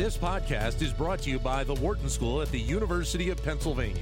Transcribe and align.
This 0.00 0.16
podcast 0.16 0.80
is 0.80 0.94
brought 0.94 1.18
to 1.24 1.30
you 1.30 1.38
by 1.38 1.62
the 1.62 1.74
Wharton 1.74 2.08
School 2.08 2.40
at 2.40 2.50
the 2.50 2.58
University 2.58 3.28
of 3.28 3.44
Pennsylvania. 3.44 4.00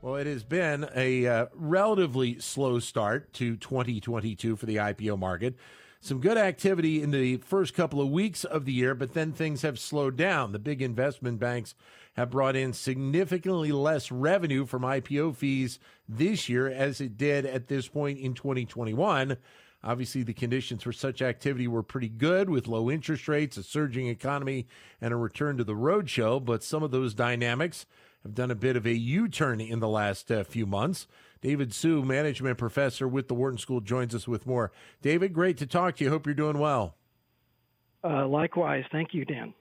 Well, 0.00 0.14
it 0.14 0.28
has 0.28 0.44
been 0.44 0.88
a 0.94 1.26
uh, 1.26 1.46
relatively 1.52 2.38
slow 2.38 2.78
start 2.78 3.32
to 3.32 3.56
2022 3.56 4.54
for 4.54 4.66
the 4.66 4.76
IPO 4.76 5.18
market. 5.18 5.56
Some 6.00 6.20
good 6.20 6.38
activity 6.38 7.02
in 7.02 7.10
the 7.10 7.38
first 7.38 7.74
couple 7.74 8.00
of 8.00 8.08
weeks 8.08 8.44
of 8.44 8.64
the 8.64 8.72
year, 8.72 8.94
but 8.94 9.12
then 9.12 9.32
things 9.32 9.62
have 9.62 9.80
slowed 9.80 10.16
down. 10.16 10.52
The 10.52 10.60
big 10.60 10.80
investment 10.80 11.40
banks 11.40 11.74
have 12.14 12.30
brought 12.30 12.54
in 12.54 12.72
significantly 12.72 13.72
less 13.72 14.12
revenue 14.12 14.64
from 14.64 14.82
IPO 14.82 15.34
fees 15.34 15.80
this 16.08 16.48
year 16.48 16.68
as 16.68 17.00
it 17.00 17.18
did 17.18 17.44
at 17.44 17.66
this 17.66 17.88
point 17.88 18.20
in 18.20 18.32
2021. 18.34 19.36
Obviously, 19.84 20.22
the 20.22 20.34
conditions 20.34 20.82
for 20.82 20.92
such 20.92 21.22
activity 21.22 21.68
were 21.68 21.82
pretty 21.82 22.08
good 22.08 22.50
with 22.50 22.66
low 22.66 22.90
interest 22.90 23.28
rates, 23.28 23.56
a 23.56 23.62
surging 23.62 24.08
economy, 24.08 24.66
and 25.00 25.14
a 25.14 25.16
return 25.16 25.56
to 25.58 25.64
the 25.64 25.74
roadshow. 25.74 26.44
But 26.44 26.64
some 26.64 26.82
of 26.82 26.90
those 26.90 27.14
dynamics 27.14 27.86
have 28.22 28.34
done 28.34 28.50
a 28.50 28.56
bit 28.56 28.76
of 28.76 28.86
a 28.86 28.94
U 28.94 29.28
turn 29.28 29.60
in 29.60 29.78
the 29.78 29.88
last 29.88 30.30
uh, 30.32 30.42
few 30.42 30.66
months. 30.66 31.06
David 31.40 31.72
Hsu, 31.72 32.02
management 32.02 32.58
professor 32.58 33.06
with 33.06 33.28
the 33.28 33.34
Wharton 33.34 33.58
School, 33.58 33.80
joins 33.80 34.14
us 34.14 34.26
with 34.26 34.46
more. 34.46 34.72
David, 35.02 35.32
great 35.32 35.56
to 35.58 35.66
talk 35.66 35.96
to 35.96 36.04
you. 36.04 36.10
Hope 36.10 36.26
you're 36.26 36.34
doing 36.34 36.58
well. 36.58 36.96
Uh, 38.02 38.26
likewise. 38.26 38.84
Thank 38.90 39.14
you, 39.14 39.24
Dan. 39.24 39.54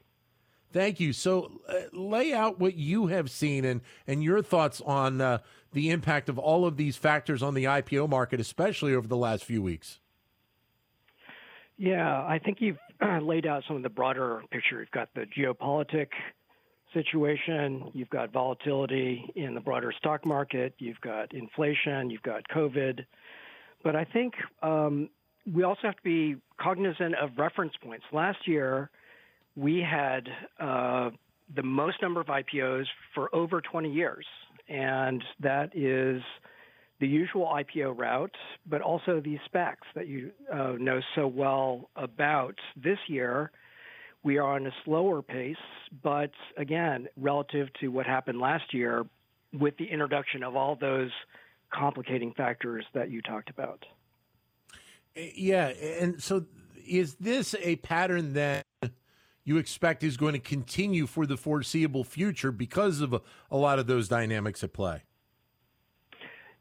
Thank 0.71 0.99
you. 0.99 1.13
So, 1.13 1.51
uh, 1.69 1.75
lay 1.93 2.33
out 2.33 2.59
what 2.59 2.75
you 2.75 3.07
have 3.07 3.29
seen 3.29 3.63
and, 3.65 3.81
and 4.07 4.23
your 4.23 4.41
thoughts 4.41 4.81
on 4.81 5.21
uh, 5.21 5.37
the 5.73 5.89
impact 5.89 6.27
of 6.27 6.39
all 6.39 6.65
of 6.65 6.75
these 6.75 6.97
factors 6.97 7.43
on 7.43 7.53
the 7.53 7.65
IPO 7.65 8.09
market, 8.09 8.39
especially 8.39 8.93
over 8.95 9.07
the 9.07 9.15
last 9.15 9.45
few 9.45 9.61
weeks. 9.61 9.99
Yeah, 11.77 12.23
I 12.23 12.39
think 12.43 12.57
you've 12.61 12.77
laid 13.21 13.45
out 13.45 13.63
some 13.67 13.77
of 13.77 13.83
the 13.83 13.89
broader 13.89 14.41
picture. 14.51 14.79
You've 14.79 14.91
got 14.91 15.09
the 15.13 15.25
geopolitic 15.37 16.07
situation, 16.93 17.91
you've 17.93 18.09
got 18.09 18.31
volatility 18.31 19.29
in 19.35 19.53
the 19.53 19.59
broader 19.59 19.93
stock 19.97 20.25
market, 20.25 20.73
you've 20.79 21.01
got 21.01 21.33
inflation, 21.33 22.09
you've 22.09 22.21
got 22.21 22.43
COVID. 22.47 23.05
But 23.83 23.95
I 23.97 24.05
think 24.05 24.33
um, 24.63 25.09
we 25.53 25.63
also 25.63 25.81
have 25.83 25.97
to 25.97 26.03
be 26.03 26.37
cognizant 26.59 27.15
of 27.15 27.31
reference 27.37 27.73
points. 27.83 28.05
Last 28.13 28.47
year, 28.47 28.89
we 29.55 29.79
had 29.79 30.27
uh, 30.59 31.09
the 31.53 31.63
most 31.63 32.01
number 32.01 32.21
of 32.21 32.27
IPOs 32.27 32.85
for 33.13 33.33
over 33.35 33.61
20 33.61 33.91
years, 33.91 34.25
and 34.69 35.21
that 35.41 35.75
is 35.75 36.21
the 37.05 37.11
usual 37.11 37.45
IPO 37.45 37.95
route, 37.95 38.35
but 38.65 38.81
also 38.81 39.21
these 39.23 39.37
SPACs 39.53 39.85
that 39.93 40.07
you 40.07 40.31
uh, 40.51 40.73
know 40.79 41.01
so 41.13 41.27
well 41.27 41.91
about. 41.95 42.55
This 42.75 42.97
year, 43.07 43.51
we 44.23 44.39
are 44.39 44.55
on 44.55 44.65
a 44.65 44.71
slower 44.83 45.21
pace, 45.21 45.55
but 46.01 46.31
again, 46.57 47.07
relative 47.15 47.67
to 47.79 47.89
what 47.89 48.07
happened 48.07 48.39
last 48.39 48.73
year, 48.73 49.05
with 49.53 49.77
the 49.77 49.85
introduction 49.85 50.41
of 50.41 50.55
all 50.55 50.75
those 50.75 51.11
complicating 51.71 52.33
factors 52.33 52.83
that 52.95 53.11
you 53.11 53.21
talked 53.21 53.51
about. 53.51 53.85
Yeah, 55.15 55.67
and 55.67 56.21
so 56.21 56.45
is 56.87 57.15
this 57.15 57.53
a 57.61 57.75
pattern 57.77 58.33
that 58.33 58.65
you 59.43 59.57
expect 59.57 60.01
is 60.03 60.17
going 60.17 60.33
to 60.33 60.39
continue 60.39 61.05
for 61.05 61.27
the 61.27 61.37
foreseeable 61.37 62.03
future 62.03 62.51
because 62.51 62.99
of 62.99 63.13
a, 63.13 63.21
a 63.51 63.57
lot 63.57 63.77
of 63.77 63.85
those 63.85 64.07
dynamics 64.07 64.63
at 64.63 64.73
play? 64.73 65.03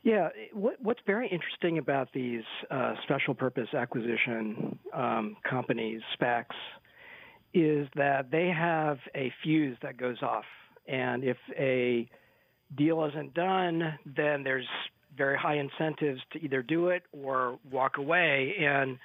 Yeah, 0.05 0.29
what, 0.53 0.75
what's 0.83 1.01
very 1.07 1.27
interesting 1.29 1.79
about 1.79 2.13
these 2.13 2.43
uh, 2.71 2.93
special 3.05 3.33
purpose 3.33 3.69
acquisition 3.73 4.79
um, 4.93 5.35
companies, 5.49 6.03
SPACs, 6.21 6.45
is 7.55 7.89
that 7.97 8.31
they 8.31 8.49
have 8.49 8.99
a 9.15 9.33
fuse 9.43 9.79
that 9.83 9.97
goes 9.97 10.19
off. 10.21 10.45
And 10.87 11.25
if 11.25 11.39
a 11.59 12.07
deal 12.77 13.03
isn't 13.07 13.33
done, 13.33 13.99
then 14.05 14.43
there's 14.43 14.67
very 15.17 15.39
high 15.39 15.57
incentives 15.57 16.21
to 16.35 16.45
either 16.45 16.61
do 16.63 16.89
it 16.89 17.05
or 17.13 17.59
walk 17.73 17.97
away. 17.97 18.57
And 18.61 18.99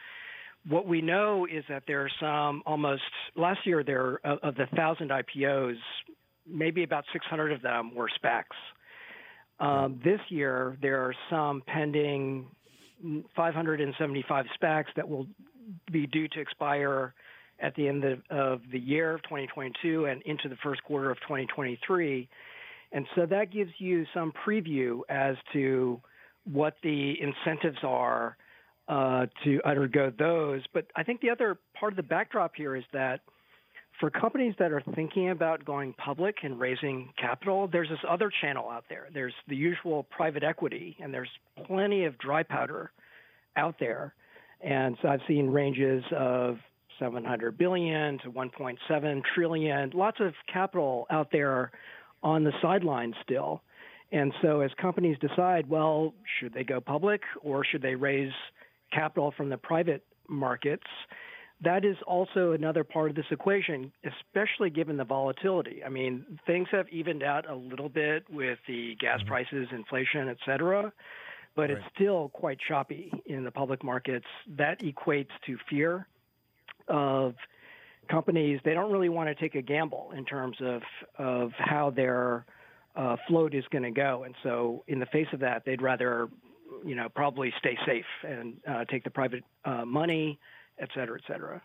what 0.67 0.85
we 0.85 1.01
know 1.01 1.47
is 1.49 1.63
that 1.69 1.83
there 1.88 2.01
are 2.01 2.11
some 2.19 2.61
almost 2.65 3.03
last 3.38 3.65
year 3.65 3.85
there 3.85 4.19
of 4.25 4.55
the 4.55 4.65
thousand 4.75 5.11
IPOs, 5.11 5.77
maybe 6.45 6.83
about 6.83 7.05
600 7.13 7.53
of 7.53 7.61
them 7.61 7.95
were 7.95 8.09
SPACs. 8.21 8.43
Um, 9.59 9.99
this 10.03 10.19
year, 10.29 10.77
there 10.81 11.03
are 11.03 11.13
some 11.29 11.61
pending 11.67 12.47
575 13.35 14.45
SPACs 14.61 14.85
that 14.95 15.07
will 15.07 15.27
be 15.91 16.07
due 16.07 16.27
to 16.29 16.39
expire 16.39 17.13
at 17.61 17.75
the 17.75 17.87
end 17.87 18.03
of, 18.03 18.19
of 18.29 18.61
the 18.71 18.79
year 18.79 19.13
of 19.13 19.23
2022 19.23 20.05
and 20.05 20.21
into 20.23 20.47
the 20.47 20.55
first 20.63 20.83
quarter 20.83 21.11
of 21.11 21.17
2023. 21.21 22.27
And 22.91 23.05
so 23.15 23.25
that 23.25 23.51
gives 23.51 23.71
you 23.77 24.05
some 24.13 24.31
preview 24.45 25.01
as 25.09 25.35
to 25.53 26.01
what 26.51 26.75
the 26.83 27.15
incentives 27.21 27.77
are 27.83 28.37
uh, 28.87 29.27
to 29.43 29.61
undergo 29.65 30.11
those. 30.17 30.61
But 30.73 30.85
I 30.95 31.03
think 31.03 31.21
the 31.21 31.29
other 31.29 31.59
part 31.79 31.93
of 31.93 31.97
the 31.97 32.03
backdrop 32.03 32.53
here 32.55 32.75
is 32.75 32.83
that 32.93 33.19
for 33.99 34.09
companies 34.09 34.53
that 34.59 34.71
are 34.71 34.83
thinking 34.95 35.29
about 35.29 35.65
going 35.65 35.93
public 35.93 36.37
and 36.43 36.59
raising 36.59 37.11
capital, 37.19 37.67
there's 37.67 37.89
this 37.89 37.99
other 38.07 38.31
channel 38.41 38.69
out 38.69 38.85
there. 38.89 39.07
There's 39.13 39.33
the 39.47 39.55
usual 39.55 40.03
private 40.03 40.43
equity, 40.43 40.95
and 41.01 41.13
there's 41.13 41.29
plenty 41.67 42.05
of 42.05 42.17
dry 42.17 42.43
powder 42.43 42.91
out 43.57 43.75
there. 43.79 44.13
And 44.61 44.97
so 45.01 45.09
I've 45.09 45.21
seen 45.27 45.49
ranges 45.49 46.03
of 46.15 46.57
700 46.99 47.57
billion 47.57 48.19
to 48.19 48.31
1.7 48.31 49.21
trillion, 49.35 49.91
lots 49.93 50.17
of 50.19 50.33
capital 50.51 51.05
out 51.09 51.29
there 51.31 51.71
on 52.23 52.43
the 52.43 52.51
sidelines 52.61 53.15
still. 53.23 53.61
And 54.11 54.33
so 54.41 54.61
as 54.61 54.71
companies 54.81 55.17
decide, 55.19 55.69
well, 55.69 56.13
should 56.39 56.53
they 56.53 56.63
go 56.63 56.81
public 56.81 57.21
or 57.41 57.63
should 57.63 57.81
they 57.81 57.95
raise 57.95 58.33
capital 58.91 59.33
from 59.35 59.49
the 59.49 59.57
private 59.57 60.03
markets? 60.27 60.88
That 61.61 61.83
is 61.83 61.97
also 62.07 62.53
another 62.53 62.83
part 62.83 63.09
of 63.09 63.15
this 63.15 63.25
equation, 63.31 63.91
especially 64.05 64.69
given 64.69 64.95
the 64.95 65.03
volatility. 65.03 65.83
I 65.85 65.89
mean, 65.89 66.39
things 66.45 66.67
have 66.71 66.87
evened 66.89 67.23
out 67.23 67.49
a 67.49 67.55
little 67.55 67.89
bit 67.89 68.23
with 68.29 68.59
the 68.67 68.95
gas 68.99 69.19
mm-hmm. 69.19 69.27
prices, 69.27 69.67
inflation, 69.71 70.29
et 70.29 70.37
cetera, 70.45 70.91
but 71.55 71.63
right. 71.63 71.71
it's 71.71 71.85
still 71.93 72.29
quite 72.29 72.59
choppy 72.65 73.11
in 73.25 73.43
the 73.43 73.51
public 73.51 73.83
markets. 73.83 74.25
That 74.57 74.79
equates 74.79 75.31
to 75.47 75.57
fear 75.69 76.07
of 76.87 77.35
companies. 78.09 78.61
They 78.63 78.73
don't 78.73 78.91
really 78.91 79.09
want 79.09 79.27
to 79.27 79.35
take 79.35 79.55
a 79.55 79.61
gamble 79.61 80.11
in 80.15 80.25
terms 80.25 80.57
of 80.61 80.81
of 81.17 81.51
how 81.57 81.89
their 81.89 82.45
uh, 82.95 83.17
float 83.27 83.53
is 83.53 83.65
going 83.69 83.83
to 83.83 83.91
go, 83.91 84.23
and 84.23 84.33
so 84.43 84.83
in 84.87 84.99
the 84.99 85.05
face 85.07 85.27
of 85.33 85.41
that, 85.41 85.63
they'd 85.65 85.81
rather, 85.81 86.29
you 86.85 86.95
know, 86.95 87.09
probably 87.09 87.53
stay 87.59 87.77
safe 87.85 88.05
and 88.23 88.55
uh, 88.67 88.85
take 88.85 89.03
the 89.03 89.09
private 89.09 89.43
uh, 89.65 89.83
money 89.85 90.39
et 90.79 90.90
cetera, 90.94 91.17
et 91.17 91.23
cetera. 91.28 91.62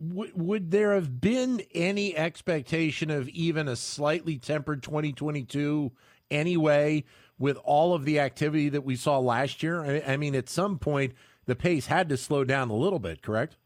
Would, 0.00 0.32
would 0.34 0.70
there 0.70 0.94
have 0.94 1.20
been 1.20 1.62
any 1.74 2.16
expectation 2.16 3.10
of 3.10 3.28
even 3.28 3.68
a 3.68 3.76
slightly 3.76 4.36
tempered 4.36 4.82
2022 4.82 5.92
anyway 6.30 7.04
with 7.38 7.56
all 7.64 7.94
of 7.94 8.04
the 8.04 8.18
activity 8.18 8.68
that 8.68 8.84
we 8.84 8.96
saw 8.96 9.18
last 9.18 9.62
year? 9.62 9.84
I, 9.84 10.12
I 10.12 10.16
mean, 10.16 10.34
at 10.34 10.48
some 10.48 10.78
point, 10.78 11.12
the 11.46 11.54
pace 11.54 11.86
had 11.86 12.08
to 12.08 12.16
slow 12.16 12.44
down 12.44 12.70
a 12.70 12.74
little 12.76 12.98
bit, 12.98 13.22
correct? 13.22 13.56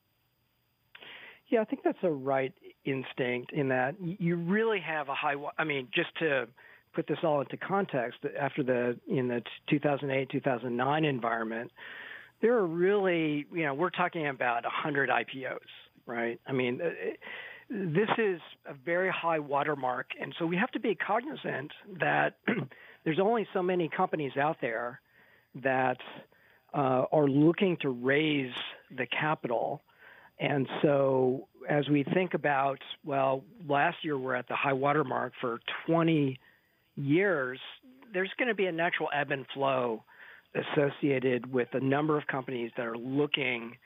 Yeah, 1.49 1.61
I 1.61 1.65
think 1.65 1.83
that's 1.85 1.99
a 2.03 2.11
right 2.11 2.53
instinct 2.85 3.53
in 3.53 3.69
that 3.69 3.95
you 4.01 4.37
really 4.37 4.81
have 4.81 5.09
a 5.09 5.15
high. 5.15 5.35
I 5.59 5.65
mean, 5.65 5.89
just 5.95 6.17
to 6.19 6.49
put 6.93 7.07
this 7.07 7.19
all 7.23 7.41
into 7.41 7.57
context, 7.57 8.21
after 8.39 8.63
the 8.63 8.99
in 9.09 9.29
the 9.29 9.43
2008 9.69 10.29
2009 10.31 11.05
environment, 11.05 11.71
there 12.41 12.55
are 12.55 12.67
really, 12.67 13.47
you 13.53 13.65
know, 13.65 13.75
we're 13.75 13.91
talking 13.91 14.27
about 14.27 14.65
100 14.65 15.09
IPOs, 15.09 15.59
right? 16.07 16.41
I 16.47 16.53
mean, 16.53 16.81
uh, 16.83 16.91
this 17.71 18.09
is 18.19 18.41
a 18.66 18.75
very 18.75 19.10
high 19.10 19.39
watermark. 19.39 20.10
And 20.21 20.34
so 20.39 20.47
we 20.47 20.57
have 20.57 20.71
to 20.72 20.81
be 20.81 20.95
cognizant 20.95 21.72
that 22.01 22.39
there's 23.05 23.19
only 23.19 23.47
so 23.53 23.63
many 23.63 23.89
companies 23.89 24.37
out 24.37 24.59
there 24.60 25.01
that 25.63 25.99
uh, 26.75 27.05
are 27.10 27.27
looking 27.27 27.77
to 27.78 27.89
raise 27.89 28.53
the 28.97 29.07
capital. 29.07 29.81
And 30.39 30.69
so 30.83 31.49
as 31.69 31.89
we 31.89 32.05
think 32.05 32.34
about, 32.34 32.78
well, 33.05 33.43
last 33.66 33.99
year 34.03 34.19
we're 34.19 34.34
at 34.34 34.49
the 34.49 34.57
high 34.57 34.75
watermark 34.75 35.33
for 35.41 35.60
20 35.87 36.39
years, 36.97 37.59
there's 38.13 38.31
going 38.39 38.49
to 38.49 38.55
be 38.55 38.66
a 38.66 38.72
natural 38.72 39.09
ebb 39.13 39.31
and 39.31 39.47
flow 39.55 40.05
associated 40.57 41.53
with 41.53 41.69
a 41.73 41.81
number 41.81 42.17
of 42.17 42.27
companies 42.27 42.71
that 42.77 42.87
are 42.87 42.97
looking 42.97 43.77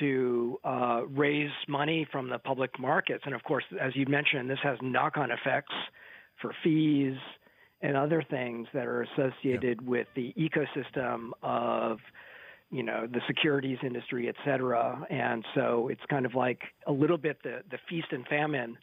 to 0.00 0.58
uh, 0.64 1.02
raise 1.10 1.50
money 1.68 2.06
from 2.10 2.28
the 2.28 2.38
public 2.38 2.78
markets. 2.78 3.22
And 3.26 3.34
of 3.34 3.42
course, 3.44 3.64
as 3.80 3.94
you 3.94 4.06
mentioned, 4.06 4.50
this 4.50 4.58
has 4.62 4.78
knock 4.82 5.16
on 5.16 5.30
effects 5.30 5.74
for 6.40 6.52
fees 6.62 7.16
and 7.80 7.96
other 7.96 8.24
things 8.28 8.66
that 8.74 8.86
are 8.86 9.02
associated 9.02 9.80
yeah. 9.82 9.88
with 9.88 10.06
the 10.16 10.34
ecosystem 10.38 11.30
of 11.42 11.98
you 12.70 12.82
know, 12.82 13.06
the 13.06 13.20
securities 13.28 13.78
industry, 13.84 14.28
et 14.28 14.34
cetera. 14.44 15.06
And 15.08 15.44
so 15.54 15.88
it's 15.88 16.00
kind 16.10 16.26
of 16.26 16.34
like 16.34 16.60
a 16.88 16.92
little 16.92 17.18
bit 17.18 17.38
the, 17.44 17.60
the 17.70 17.78
feast 17.88 18.08
and 18.10 18.26
famine 18.26 18.76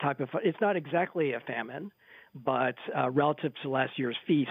type 0.00 0.20
of. 0.20 0.28
It's 0.44 0.60
not 0.60 0.76
exactly 0.76 1.32
a 1.32 1.40
famine, 1.40 1.90
but 2.44 2.76
uh, 2.96 3.10
relative 3.10 3.52
to 3.62 3.70
last 3.70 3.98
year's 3.98 4.16
feast, 4.26 4.50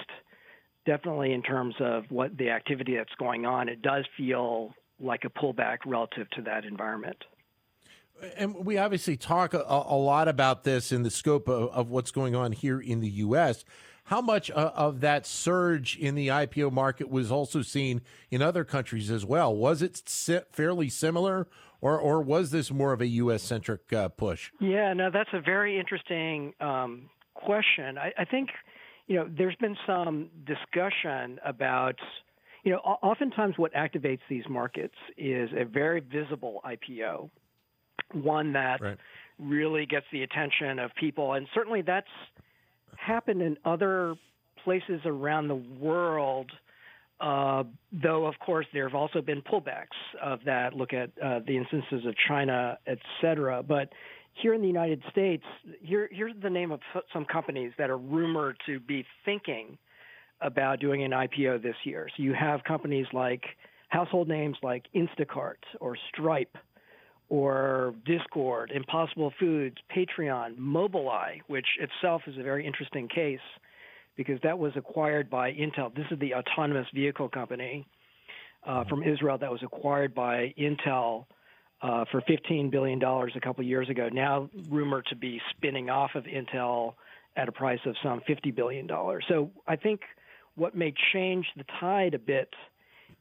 definitely 0.85 1.33
in 1.33 1.41
terms 1.41 1.75
of 1.79 2.03
what 2.09 2.37
the 2.37 2.49
activity 2.49 2.95
that's 2.95 3.13
going 3.17 3.45
on, 3.45 3.69
it 3.69 3.81
does 3.81 4.05
feel 4.17 4.73
like 4.99 5.23
a 5.25 5.29
pullback 5.29 5.79
relative 5.85 6.29
to 6.31 6.41
that 6.43 6.65
environment. 6.65 7.17
And 8.37 8.65
we 8.65 8.77
obviously 8.77 9.17
talk 9.17 9.53
a, 9.53 9.63
a 9.67 9.97
lot 9.97 10.27
about 10.27 10.63
this 10.63 10.91
in 10.91 11.03
the 11.03 11.09
scope 11.09 11.49
of, 11.49 11.69
of, 11.69 11.89
what's 11.89 12.11
going 12.11 12.35
on 12.35 12.51
here 12.51 12.79
in 12.79 12.99
the 12.99 13.09
U.S. 13.09 13.65
How 14.05 14.21
much 14.21 14.51
uh, 14.51 14.71
of 14.75 15.01
that 15.01 15.25
surge 15.25 15.97
in 15.97 16.15
the 16.15 16.27
IPO 16.27 16.71
market 16.71 17.09
was 17.09 17.31
also 17.31 17.61
seen 17.61 18.01
in 18.29 18.41
other 18.41 18.63
countries 18.63 19.09
as 19.09 19.25
well? 19.25 19.53
Was 19.53 19.81
it 19.81 19.97
fairly 20.51 20.89
similar, 20.89 21.47
or 21.81 21.97
or 21.99 22.21
was 22.21 22.51
this 22.51 22.71
more 22.71 22.93
of 22.93 23.01
a 23.01 23.07
U.S. 23.07 23.43
centric 23.43 23.91
uh, 23.91 24.09
push? 24.09 24.51
Yeah, 24.59 24.93
no, 24.93 25.09
that's 25.11 25.31
a 25.33 25.41
very 25.41 25.79
interesting 25.79 26.53
um, 26.61 27.09
question. 27.33 27.97
I, 27.97 28.13
I 28.17 28.25
think 28.25 28.49
you 29.07 29.15
know 29.17 29.29
there's 29.37 29.55
been 29.57 29.75
some 29.85 30.29
discussion 30.45 31.39
about 31.45 31.95
you 32.63 32.71
know 32.71 32.77
oftentimes 32.77 33.57
what 33.57 33.73
activates 33.73 34.21
these 34.29 34.45
markets 34.49 34.95
is 35.17 35.49
a 35.57 35.65
very 35.65 35.99
visible 35.99 36.61
IPO 36.65 37.29
one 38.13 38.53
that 38.53 38.81
right. 38.81 38.97
really 39.39 39.85
gets 39.85 40.05
the 40.11 40.23
attention 40.23 40.79
of 40.79 40.91
people. 40.95 41.33
And 41.33 41.47
certainly 41.53 41.81
that's 41.81 42.07
happened 42.95 43.41
in 43.41 43.57
other 43.65 44.15
places 44.63 45.01
around 45.05 45.47
the 45.47 45.55
world. 45.55 46.51
Uh, 47.19 47.63
though, 47.91 48.25
of 48.25 48.37
course, 48.39 48.65
there 48.73 48.87
have 48.87 48.95
also 48.95 49.21
been 49.21 49.41
pullbacks 49.41 49.87
of 50.21 50.39
that. 50.45 50.73
Look 50.73 50.93
at 50.93 51.11
uh, 51.23 51.39
the 51.45 51.57
instances 51.57 52.05
of 52.05 52.15
China, 52.27 52.77
et 52.85 52.97
cetera. 53.21 53.63
But 53.63 53.89
here 54.33 54.53
in 54.53 54.61
the 54.61 54.67
United 54.67 55.01
States, 55.11 55.43
here, 55.81 56.09
here's 56.11 56.33
the 56.41 56.49
name 56.49 56.71
of 56.71 56.79
some 57.11 57.25
companies 57.25 57.71
that 57.77 57.89
are 57.89 57.97
rumored 57.97 58.57
to 58.65 58.79
be 58.79 59.05
thinking 59.25 59.77
about 60.41 60.79
doing 60.79 61.03
an 61.03 61.11
IPO 61.11 61.61
this 61.61 61.75
year. 61.83 62.07
So 62.15 62.23
you 62.23 62.33
have 62.33 62.63
companies 62.63 63.05
like 63.13 63.43
household 63.89 64.27
names 64.27 64.57
like 64.63 64.85
Instacart 64.95 65.61
or 65.79 65.95
Stripe 66.09 66.57
or 67.29 67.95
Discord, 68.05 68.71
Impossible 68.71 69.31
Foods, 69.39 69.77
Patreon, 69.95 70.57
Mobileye, 70.57 71.39
which 71.47 71.67
itself 71.79 72.23
is 72.27 72.37
a 72.37 72.43
very 72.43 72.65
interesting 72.65 73.07
case 73.07 73.39
because 74.17 74.39
that 74.43 74.57
was 74.57 74.73
acquired 74.75 75.29
by 75.29 75.51
Intel. 75.51 75.93
This 75.95 76.05
is 76.11 76.19
the 76.19 76.33
autonomous 76.35 76.87
vehicle 76.93 77.29
company 77.29 77.87
uh, 78.65 78.83
from 78.85 79.03
Israel 79.03 79.37
that 79.37 79.51
was 79.51 79.61
acquired 79.63 80.13
by 80.13 80.53
Intel 80.59 81.25
uh, 81.83 82.05
for 82.11 82.21
$15 82.21 82.71
billion 82.71 83.01
a 83.03 83.39
couple 83.41 83.63
years 83.63 83.89
ago, 83.89 84.09
now 84.11 84.49
rumored 84.69 85.05
to 85.07 85.15
be 85.15 85.39
spinning 85.51 85.91
off 85.91 86.11
of 86.15 86.23
Intel 86.23 86.95
at 87.35 87.47
a 87.47 87.51
price 87.51 87.79
of 87.85 87.95
some 88.01 88.21
$50 88.27 88.55
billion. 88.55 88.87
So 89.27 89.51
I 89.67 89.75
think 89.75 90.01
what 90.55 90.75
may 90.75 90.93
change 91.13 91.45
the 91.55 91.65
tide 91.79 92.15
a 92.15 92.19
bit 92.19 92.49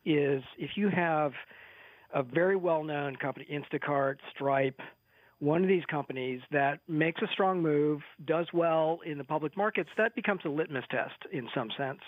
is 0.04 0.42
if 0.58 0.70
you 0.76 0.88
have– 0.88 1.32
a 2.12 2.22
very 2.22 2.56
well 2.56 2.84
known 2.84 3.16
company, 3.16 3.46
Instacart, 3.50 4.16
Stripe, 4.34 4.80
one 5.38 5.62
of 5.62 5.68
these 5.68 5.84
companies 5.90 6.40
that 6.52 6.78
makes 6.88 7.20
a 7.22 7.26
strong 7.32 7.62
move, 7.62 8.00
does 8.26 8.46
well 8.52 9.00
in 9.04 9.18
the 9.18 9.24
public 9.24 9.56
markets, 9.56 9.90
that 9.96 10.14
becomes 10.14 10.40
a 10.44 10.48
litmus 10.48 10.84
test 10.90 11.14
in 11.32 11.48
some 11.54 11.70
sense 11.76 12.00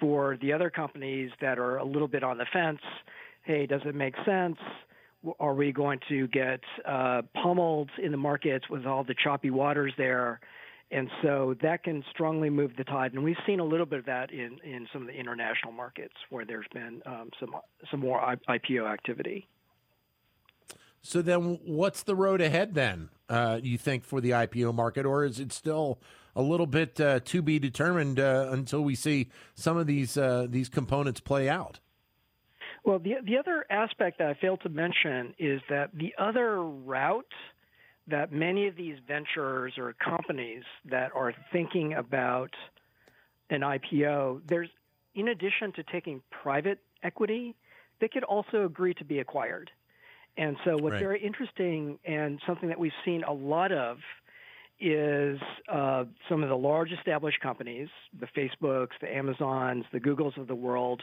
for 0.00 0.38
the 0.40 0.52
other 0.52 0.70
companies 0.70 1.30
that 1.40 1.58
are 1.58 1.76
a 1.76 1.84
little 1.84 2.08
bit 2.08 2.24
on 2.24 2.38
the 2.38 2.46
fence. 2.52 2.80
Hey, 3.42 3.66
does 3.66 3.82
it 3.84 3.94
make 3.94 4.14
sense? 4.24 4.56
Are 5.40 5.54
we 5.54 5.72
going 5.72 6.00
to 6.08 6.26
get 6.28 6.60
uh, 6.84 7.22
pummeled 7.42 7.90
in 8.02 8.10
the 8.10 8.18
markets 8.18 8.68
with 8.68 8.86
all 8.86 9.04
the 9.04 9.14
choppy 9.22 9.50
waters 9.50 9.92
there? 9.96 10.40
And 10.90 11.10
so 11.22 11.56
that 11.62 11.82
can 11.82 12.04
strongly 12.10 12.50
move 12.50 12.72
the 12.76 12.84
tide. 12.84 13.14
And 13.14 13.24
we've 13.24 13.36
seen 13.46 13.58
a 13.58 13.64
little 13.64 13.86
bit 13.86 14.00
of 14.00 14.06
that 14.06 14.30
in, 14.30 14.58
in 14.62 14.86
some 14.92 15.02
of 15.02 15.08
the 15.08 15.14
international 15.14 15.72
markets 15.72 16.14
where 16.30 16.44
there's 16.44 16.66
been 16.72 17.02
um, 17.06 17.30
some, 17.40 17.50
some 17.90 18.00
more 18.00 18.36
IPO 18.48 18.92
activity. 18.92 19.48
So 21.02 21.20
then, 21.20 21.58
what's 21.64 22.02
the 22.02 22.14
road 22.14 22.40
ahead 22.40 22.74
then? 22.74 23.10
Uh, 23.28 23.60
you 23.62 23.76
think 23.76 24.04
for 24.04 24.20
the 24.20 24.30
IPO 24.30 24.74
market, 24.74 25.04
or 25.04 25.24
is 25.24 25.38
it 25.38 25.52
still 25.52 25.98
a 26.34 26.42
little 26.42 26.66
bit 26.66 26.98
uh, 26.98 27.20
to 27.26 27.42
be 27.42 27.58
determined 27.58 28.18
uh, 28.18 28.48
until 28.50 28.82
we 28.82 28.94
see 28.94 29.28
some 29.54 29.76
of 29.76 29.86
these 29.86 30.16
uh, 30.16 30.46
these 30.48 30.70
components 30.70 31.20
play 31.20 31.48
out? 31.48 31.78
Well, 32.84 32.98
the 32.98 33.14
the 33.24 33.38
other 33.38 33.64
aspect 33.70 34.18
that 34.18 34.28
I 34.28 34.34
failed 34.34 34.60
to 34.62 34.68
mention 34.68 35.34
is 35.38 35.60
that 35.70 35.90
the 35.94 36.14
other 36.18 36.62
route 36.62 37.24
that 38.06 38.32
many 38.32 38.66
of 38.66 38.76
these 38.76 38.96
ventures 39.08 39.74
or 39.78 39.94
companies 39.94 40.62
that 40.90 41.10
are 41.14 41.32
thinking 41.52 41.94
about 41.94 42.50
an 43.48 43.62
IPO, 43.62 44.42
there's 44.46 44.68
in 45.14 45.28
addition 45.28 45.72
to 45.76 45.82
taking 45.84 46.20
private 46.42 46.78
equity, 47.02 47.54
they 48.00 48.08
could 48.08 48.24
also 48.24 48.66
agree 48.66 48.92
to 48.94 49.04
be 49.04 49.20
acquired. 49.20 49.70
And 50.36 50.56
so, 50.64 50.72
what's 50.72 50.94
right. 50.94 51.00
very 51.00 51.24
interesting 51.24 51.98
and 52.04 52.40
something 52.46 52.68
that 52.68 52.78
we've 52.78 52.92
seen 53.04 53.22
a 53.22 53.32
lot 53.32 53.72
of 53.72 53.98
is 54.80 55.38
uh, 55.72 56.04
some 56.28 56.42
of 56.42 56.48
the 56.48 56.56
large 56.56 56.90
established 56.90 57.40
companies, 57.40 57.88
the 58.18 58.26
Facebooks, 58.26 58.90
the 59.00 59.14
Amazons, 59.14 59.84
the 59.92 60.00
Googles 60.00 60.36
of 60.36 60.48
the 60.48 60.54
world, 60.54 61.02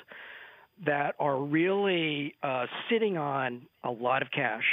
that 0.85 1.15
are 1.19 1.39
really 1.39 2.35
uh, 2.41 2.65
sitting 2.89 3.17
on 3.17 3.67
a 3.83 3.91
lot 3.91 4.21
of 4.21 4.29
cash 4.31 4.63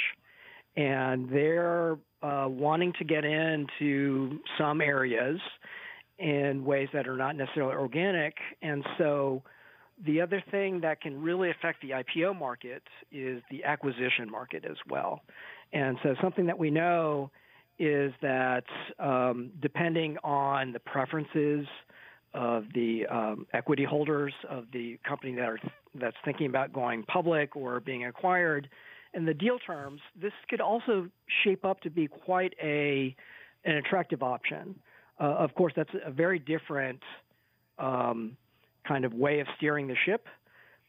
and 0.76 1.28
they're 1.30 1.98
uh, 2.22 2.46
wanting 2.48 2.92
to 2.98 3.04
get 3.04 3.24
into 3.24 4.38
some 4.56 4.80
areas 4.80 5.40
in 6.18 6.64
ways 6.64 6.88
that 6.92 7.06
are 7.08 7.16
not 7.16 7.36
necessarily 7.36 7.74
organic. 7.74 8.34
And 8.62 8.84
so 8.96 9.42
the 10.06 10.20
other 10.20 10.42
thing 10.50 10.80
that 10.80 11.00
can 11.00 11.20
really 11.20 11.50
affect 11.50 11.82
the 11.82 11.90
IPO 11.90 12.38
market 12.38 12.82
is 13.10 13.42
the 13.50 13.64
acquisition 13.64 14.30
market 14.30 14.64
as 14.64 14.76
well. 14.88 15.20
And 15.72 15.98
so 16.02 16.14
something 16.22 16.46
that 16.46 16.58
we 16.58 16.70
know 16.70 17.30
is 17.78 18.12
that 18.22 18.64
um, 18.98 19.50
depending 19.60 20.16
on 20.24 20.72
the 20.72 20.80
preferences 20.80 21.66
of 22.34 22.64
the 22.74 23.06
um, 23.06 23.46
equity 23.52 23.84
holders 23.84 24.32
of 24.48 24.66
the 24.72 24.98
company 25.06 25.34
that 25.34 25.48
are 25.48 25.58
that's 25.98 26.16
thinking 26.24 26.46
about 26.46 26.72
going 26.72 27.02
public 27.04 27.56
or 27.56 27.80
being 27.80 28.06
acquired, 28.06 28.68
and 29.14 29.26
the 29.26 29.34
deal 29.34 29.58
terms, 29.58 30.00
this 30.20 30.32
could 30.48 30.60
also 30.60 31.08
shape 31.42 31.64
up 31.64 31.80
to 31.80 31.90
be 31.90 32.06
quite 32.06 32.54
a 32.62 33.14
an 33.64 33.76
attractive 33.76 34.22
option. 34.22 34.78
Uh, 35.20 35.24
of 35.24 35.54
course, 35.54 35.72
that's 35.74 35.90
a 36.04 36.10
very 36.10 36.38
different 36.38 37.02
um, 37.78 38.36
kind 38.86 39.04
of 39.04 39.12
way 39.12 39.40
of 39.40 39.46
steering 39.56 39.88
the 39.88 39.96
ship. 40.06 40.26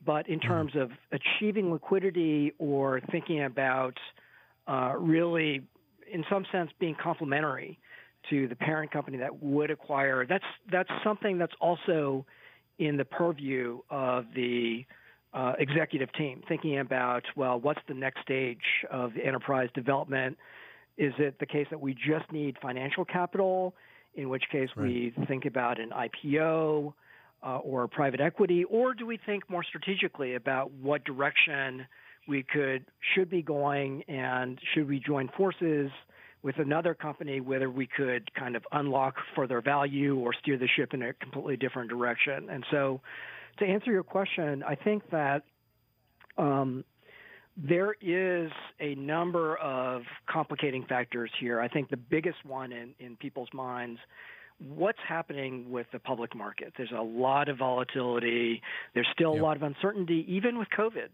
But 0.05 0.29
in 0.29 0.39
mm-hmm. 0.39 0.47
terms 0.47 0.75
of 0.75 0.91
achieving 1.11 1.71
liquidity 1.71 2.53
or 2.57 3.01
thinking 3.11 3.43
about 3.43 3.97
uh, 4.67 4.93
really, 4.97 5.61
in 6.11 6.23
some 6.29 6.45
sense, 6.51 6.69
being 6.79 6.95
complementary 7.01 7.79
to 8.29 8.47
the 8.47 8.55
parent 8.55 8.91
company 8.91 9.17
that 9.17 9.41
would 9.41 9.71
acquire, 9.71 10.25
that's 10.25 10.45
that's 10.71 10.89
something 11.03 11.37
that's 11.37 11.53
also 11.59 12.25
in 12.77 12.95
the 12.95 13.05
purview 13.05 13.79
of 13.89 14.25
the 14.35 14.85
uh, 15.33 15.53
executive 15.59 16.11
team, 16.13 16.41
thinking 16.47 16.79
about, 16.79 17.23
well, 17.35 17.59
what's 17.59 17.81
the 17.87 17.93
next 17.93 18.21
stage 18.21 18.57
of 18.89 19.11
enterprise 19.23 19.69
development? 19.75 20.37
Is 20.97 21.13
it 21.17 21.39
the 21.39 21.45
case 21.45 21.67
that 21.69 21.79
we 21.79 21.93
just 21.93 22.31
need 22.31 22.57
financial 22.61 23.05
capital, 23.05 23.73
in 24.15 24.29
which 24.29 24.43
case 24.51 24.69
right. 24.75 24.85
we 24.85 25.13
think 25.27 25.45
about 25.45 25.79
an 25.79 25.91
IPO 25.91 26.93
uh, 27.45 27.57
or 27.57 27.87
private 27.87 28.19
equity, 28.19 28.63
or 28.65 28.93
do 28.93 29.05
we 29.05 29.17
think 29.25 29.49
more 29.49 29.63
strategically 29.63 30.35
about 30.35 30.71
what 30.71 31.03
direction 31.05 31.85
we 32.27 32.43
could 32.43 32.85
should 33.15 33.29
be 33.29 33.41
going, 33.41 34.03
and 34.07 34.59
should 34.73 34.87
we 34.87 34.99
join 34.99 35.29
forces 35.37 35.89
with 36.41 36.57
another 36.57 36.93
company, 36.93 37.39
whether 37.41 37.69
we 37.69 37.87
could 37.87 38.33
kind 38.33 38.55
of 38.55 38.63
unlock 38.71 39.15
further 39.35 39.61
value 39.61 40.17
or 40.17 40.33
steer 40.33 40.57
the 40.57 40.67
ship 40.67 40.93
in 40.93 41.01
a 41.01 41.13
completely 41.13 41.57
different 41.57 41.89
direction? 41.89 42.49
And 42.49 42.65
so 42.71 43.01
to 43.57 43.65
answer 43.65 43.91
your 43.91 44.03
question, 44.03 44.63
I 44.63 44.75
think 44.75 45.09
that 45.11 45.43
um, 46.37 46.83
there 47.57 47.95
is 48.01 48.51
a 48.79 48.95
number 48.95 49.57
of 49.57 50.03
complicating 50.29 50.85
factors 50.85 51.31
here. 51.39 51.59
I 51.59 51.67
think 51.67 51.89
the 51.89 51.97
biggest 51.97 52.45
one 52.45 52.71
in, 52.71 52.93
in 52.99 53.17
people's 53.17 53.49
minds 53.53 53.99
what's 54.59 54.99
happening 55.07 55.71
with 55.71 55.87
the 55.93 55.99
public 55.99 56.35
market. 56.35 56.73
There's 56.77 56.91
a 56.91 57.01
lot 57.01 57.47
of 57.49 57.57
volatility. 57.57 58.61
There's 58.93 59.07
still 59.13 59.33
yep. 59.33 59.41
a 59.41 59.45
lot 59.45 59.55
of 59.55 59.63
uncertainty, 59.63 60.25
even 60.27 60.57
with 60.57 60.67
COVID, 60.77 61.13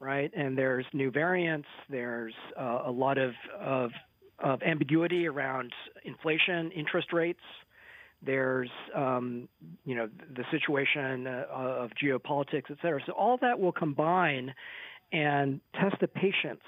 right? 0.00 0.30
And 0.34 0.56
there's 0.56 0.86
new 0.92 1.10
variants. 1.10 1.68
There's 1.90 2.34
uh, 2.58 2.82
a 2.86 2.90
lot 2.90 3.18
of, 3.18 3.32
of, 3.60 3.90
of 4.38 4.62
ambiguity 4.62 5.26
around 5.26 5.72
inflation, 6.04 6.70
interest 6.70 7.12
rates 7.12 7.40
There's, 8.24 8.70
um, 8.94 9.48
you 9.84 9.94
know, 9.94 10.08
the 10.36 10.44
situation 10.50 11.26
uh, 11.26 11.44
of 11.50 11.90
geopolitics, 12.02 12.70
et 12.70 12.76
cetera. 12.82 13.00
So 13.06 13.12
all 13.12 13.38
that 13.42 13.58
will 13.60 13.72
combine 13.72 14.54
and 15.12 15.60
test 15.80 15.96
the 16.00 16.08
patience 16.08 16.64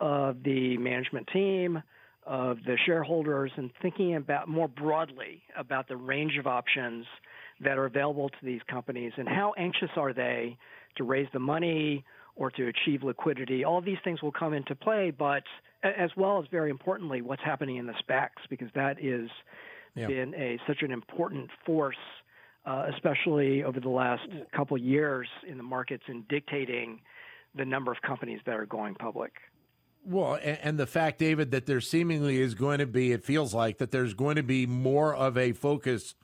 of 0.00 0.42
the 0.44 0.76
management 0.78 1.28
team, 1.32 1.82
of 2.26 2.58
the 2.64 2.76
shareholders, 2.86 3.50
and 3.56 3.70
thinking 3.82 4.14
about 4.14 4.48
more 4.48 4.68
broadly 4.68 5.42
about 5.56 5.88
the 5.88 5.96
range 5.96 6.36
of 6.38 6.46
options 6.46 7.06
that 7.60 7.76
are 7.76 7.86
available 7.86 8.28
to 8.28 8.36
these 8.44 8.60
companies 8.70 9.12
and 9.16 9.28
how 9.28 9.52
anxious 9.58 9.90
are 9.96 10.12
they 10.12 10.56
to 10.96 11.04
raise 11.04 11.26
the 11.32 11.40
money 11.40 12.04
or 12.36 12.52
to 12.52 12.68
achieve 12.68 13.02
liquidity. 13.02 13.64
All 13.64 13.80
these 13.80 13.98
things 14.04 14.22
will 14.22 14.30
come 14.32 14.54
into 14.54 14.76
play, 14.76 15.10
but 15.10 15.42
as 15.82 16.10
well 16.16 16.38
as 16.40 16.46
very 16.52 16.70
importantly, 16.70 17.20
what's 17.20 17.42
happening 17.42 17.76
in 17.76 17.86
the 17.86 17.94
SPACs, 18.08 18.48
because 18.48 18.68
that 18.76 19.02
is 19.02 19.28
yeah. 19.98 20.06
been 20.06 20.34
a 20.34 20.58
such 20.66 20.82
an 20.82 20.90
important 20.90 21.50
force, 21.64 21.96
uh, 22.66 22.86
especially 22.94 23.62
over 23.62 23.80
the 23.80 23.88
last 23.88 24.28
couple 24.54 24.76
of 24.76 24.82
years 24.82 25.28
in 25.46 25.56
the 25.56 25.62
markets 25.62 26.04
in 26.08 26.24
dictating 26.28 27.00
the 27.54 27.64
number 27.64 27.90
of 27.90 28.00
companies 28.02 28.40
that 28.46 28.54
are 28.54 28.66
going 28.66 28.94
public. 28.94 29.32
Well, 30.04 30.38
and, 30.42 30.58
and 30.62 30.78
the 30.78 30.86
fact, 30.86 31.18
David, 31.18 31.50
that 31.50 31.66
there 31.66 31.80
seemingly 31.80 32.40
is 32.40 32.54
going 32.54 32.78
to 32.78 32.86
be, 32.86 33.12
it 33.12 33.24
feels 33.24 33.52
like 33.52 33.78
that 33.78 33.90
there's 33.90 34.14
going 34.14 34.36
to 34.36 34.42
be 34.42 34.66
more 34.66 35.14
of 35.14 35.36
a 35.36 35.52
focus 35.52 36.14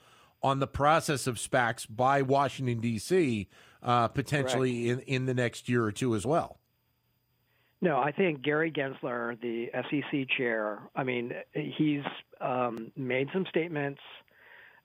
on 0.42 0.58
the 0.58 0.66
process 0.66 1.26
of 1.26 1.36
SPACs 1.36 1.86
by 1.88 2.22
Washington 2.22 2.80
D.C. 2.80 3.48
Uh, 3.82 4.08
potentially 4.08 4.90
in, 4.90 5.00
in 5.00 5.26
the 5.26 5.34
next 5.34 5.68
year 5.68 5.84
or 5.84 5.92
two 5.92 6.14
as 6.14 6.24
well. 6.24 6.58
No, 7.84 7.98
I 7.98 8.12
think 8.12 8.40
Gary 8.40 8.72
Gensler, 8.72 9.38
the 9.42 9.66
SEC 9.74 10.26
chair, 10.38 10.78
I 10.96 11.04
mean, 11.04 11.32
he's 11.52 12.00
um, 12.40 12.90
made 12.96 13.28
some 13.30 13.44
statements 13.50 14.00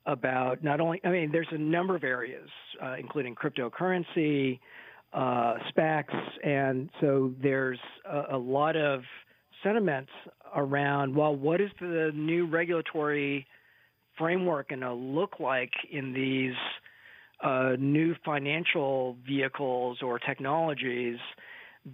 about 0.05 0.61
not 0.65 0.81
only, 0.81 0.99
I 1.05 1.07
mean, 1.07 1.31
there's 1.31 1.47
a 1.51 1.57
number 1.57 1.95
of 1.95 2.03
areas, 2.03 2.49
uh, 2.83 2.95
including 2.99 3.35
cryptocurrency, 3.35 4.59
uh, 5.13 5.53
SPACs, 5.71 6.13
and 6.43 6.89
so 6.99 7.33
there's 7.41 7.79
a, 8.03 8.35
a 8.35 8.37
lot 8.37 8.75
of 8.75 9.03
sentiment 9.63 10.09
around, 10.53 11.15
well, 11.15 11.33
what 11.33 11.61
is 11.61 11.69
the 11.79 12.11
new 12.13 12.47
regulatory 12.47 13.47
framework 14.17 14.71
going 14.71 14.81
to 14.81 14.93
look 14.93 15.39
like 15.39 15.71
in 15.89 16.11
these 16.11 16.57
uh, 17.45 17.77
new 17.79 18.13
financial 18.25 19.15
vehicles 19.25 19.99
or 20.01 20.19
technologies 20.19 21.17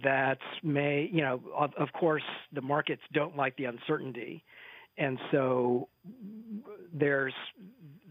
that 0.02 0.38
may, 0.62 1.08
you 1.12 1.22
know, 1.22 1.40
of, 1.56 1.70
of 1.78 1.92
course, 1.92 2.22
the 2.52 2.60
markets 2.60 3.02
don't 3.12 3.36
like 3.36 3.56
the 3.56 3.64
uncertainty. 3.64 4.44
And 4.98 5.18
so 5.30 5.88
there's 6.92 7.34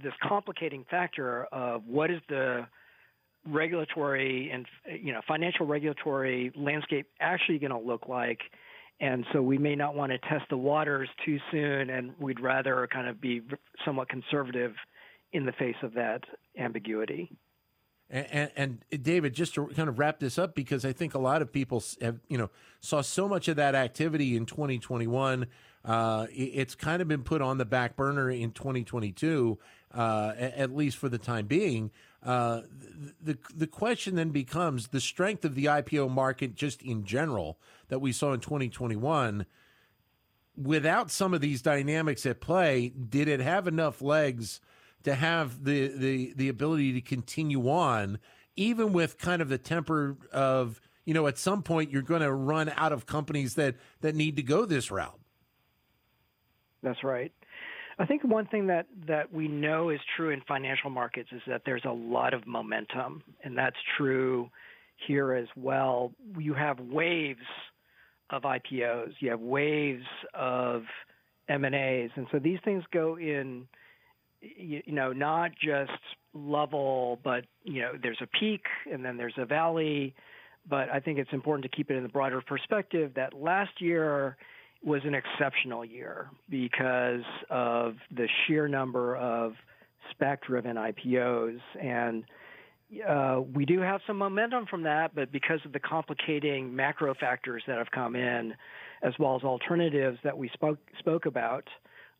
this 0.04 0.13
complicating 0.22 0.86
factor 0.89 1.46
of 1.46 1.84
what 1.88 2.12
is 2.12 2.22
the 2.30 2.68
regulatory 3.48 4.50
and 4.51 4.65
you 5.00 5.13
know 5.13 5.22
financial 5.27 5.68
regulatory 5.68 6.51
landscape 6.56 7.08
actually 7.20 7.60
going 7.60 7.72
to 7.72 7.77
look 7.77 8.08
like 8.08 8.39
and 9.00 9.24
so 9.34 9.42
we 9.42 9.58
may 9.58 9.75
not 9.75 9.94
want 9.94 10.12
to 10.12 10.18
test 10.18 10.46
the 10.50 10.58
waters 10.58 11.08
too 11.24 11.38
soon 11.51 11.92
and 11.92 12.12
we'd 12.20 12.39
rather 12.39 12.88
kind 12.92 13.08
of 13.08 13.22
be 13.22 13.42
somewhat 13.86 14.10
conservative 14.10 14.74
in 15.32 15.46
the 15.46 15.51
face 15.51 15.75
of 15.84 15.94
that 15.94 16.22
ambiguity 16.58 17.30
and, 18.09 18.51
and, 18.55 18.85
and, 18.91 19.03
David, 19.03 19.33
just 19.33 19.55
to 19.55 19.67
kind 19.67 19.89
of 19.89 19.97
wrap 19.97 20.19
this 20.19 20.38
up, 20.38 20.53
because 20.53 20.85
I 20.85 20.93
think 20.93 21.15
a 21.15 21.19
lot 21.19 21.41
of 21.41 21.51
people 21.51 21.83
have, 22.01 22.19
you 22.27 22.38
know, 22.38 22.50
saw 22.79 23.01
so 23.01 23.27
much 23.27 23.47
of 23.47 23.55
that 23.55 23.74
activity 23.74 24.35
in 24.35 24.45
2021. 24.45 25.47
Uh, 25.83 26.27
it's 26.31 26.75
kind 26.75 27.01
of 27.01 27.07
been 27.07 27.24
put 27.24 27.41
on 27.41 27.57
the 27.57 27.65
back 27.65 27.95
burner 27.95 28.29
in 28.29 28.51
2022, 28.51 29.57
uh, 29.93 30.33
at 30.38 30.75
least 30.75 30.97
for 30.97 31.09
the 31.09 31.17
time 31.17 31.47
being. 31.47 31.91
Uh, 32.24 32.62
the 33.21 33.38
the 33.55 33.67
question 33.67 34.15
then 34.15 34.29
becomes 34.29 34.88
the 34.88 35.00
strength 35.00 35.45
of 35.45 35.53
the 35.53 35.65
IPO 35.65 36.09
market 36.09 36.55
just 36.55 36.81
in 36.81 37.05
general 37.05 37.59
that 37.89 38.00
we 38.00 38.12
saw 38.12 38.33
in 38.33 38.39
2021. 38.39 39.45
Without 40.57 41.12
some 41.12 41.33
of 41.33 41.41
these 41.41 41.62
dynamics 41.62 42.25
at 42.25 42.39
play, 42.39 42.89
did 42.89 43.27
it 43.27 43.41
have 43.41 43.67
enough 43.67 44.01
legs? 44.01 44.59
To 45.05 45.15
have 45.15 45.63
the 45.63 45.88
the 45.88 46.33
the 46.35 46.50
ability 46.50 46.93
to 46.93 47.01
continue 47.01 47.69
on, 47.69 48.19
even 48.55 48.91
with 48.91 49.17
kind 49.17 49.41
of 49.41 49.50
the 49.50 49.57
temper 49.57 50.17
of 50.33 50.81
you 51.05 51.13
know 51.13 51.27
at 51.27 51.38
some 51.38 51.63
point 51.63 51.91
you're 51.91 52.01
going 52.01 52.21
to 52.21 52.33
run 52.33 52.71
out 52.75 52.91
of 52.91 53.05
companies 53.05 53.55
that 53.55 53.75
that 54.01 54.15
need 54.15 54.35
to 54.35 54.43
go 54.43 54.65
this 54.65 54.91
route. 54.91 55.19
That's 56.83 57.03
right. 57.03 57.31
I 57.97 58.05
think 58.05 58.24
one 58.25 58.45
thing 58.47 58.67
that, 58.67 58.88
that 59.07 59.31
we 59.31 59.47
know 59.47 59.89
is 59.89 60.01
true 60.17 60.31
in 60.31 60.41
financial 60.47 60.89
markets 60.89 61.29
is 61.31 61.41
that 61.47 61.62
there's 61.65 61.85
a 61.85 61.91
lot 61.91 62.33
of 62.33 62.45
momentum, 62.45 63.24
and 63.41 63.57
that's 63.57 63.77
true 63.97 64.50
here 65.07 65.33
as 65.33 65.47
well. 65.55 66.12
You 66.38 66.53
have 66.53 66.79
waves 66.79 67.39
of 68.31 68.41
IPOs, 68.41 69.13
you 69.19 69.29
have 69.29 69.39
waves 69.39 70.03
of 70.33 70.83
M 71.47 71.63
and 71.63 71.74
A's, 71.74 72.09
and 72.15 72.27
so 72.33 72.39
these 72.39 72.59
things 72.65 72.83
go 72.91 73.17
in 73.17 73.65
you, 74.57 74.81
you 74.85 74.93
know, 74.93 75.13
not 75.13 75.51
just 75.51 75.91
level, 76.33 77.19
but 77.23 77.45
you 77.63 77.81
know, 77.81 77.93
there's 78.01 78.19
a 78.21 78.27
peak 78.27 78.63
and 78.91 79.03
then 79.03 79.17
there's 79.17 79.35
a 79.37 79.45
valley. 79.45 80.13
But 80.67 80.89
I 80.89 80.99
think 80.99 81.19
it's 81.19 81.31
important 81.31 81.69
to 81.69 81.75
keep 81.75 81.91
it 81.91 81.95
in 81.95 82.03
the 82.03 82.09
broader 82.09 82.41
perspective 82.41 83.11
that 83.15 83.33
last 83.33 83.79
year 83.79 84.37
was 84.83 85.01
an 85.05 85.15
exceptional 85.15 85.85
year 85.85 86.29
because 86.49 87.23
of 87.49 87.95
the 88.15 88.27
sheer 88.45 88.67
number 88.67 89.15
of 89.15 89.53
SPAC-driven 90.13 90.75
IPOs, 90.75 91.59
and 91.81 92.23
uh, 93.07 93.41
we 93.53 93.65
do 93.65 93.79
have 93.79 94.01
some 94.05 94.17
momentum 94.17 94.65
from 94.67 94.83
that. 94.83 95.15
But 95.15 95.31
because 95.31 95.59
of 95.65 95.73
the 95.73 95.79
complicating 95.79 96.75
macro 96.75 97.15
factors 97.15 97.63
that 97.67 97.77
have 97.77 97.89
come 97.91 98.15
in, 98.15 98.53
as 99.01 99.13
well 99.19 99.35
as 99.35 99.43
alternatives 99.43 100.19
that 100.23 100.37
we 100.37 100.49
spoke 100.49 100.79
spoke 100.99 101.25
about, 101.25 101.67